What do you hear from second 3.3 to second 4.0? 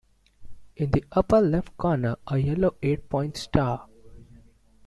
star.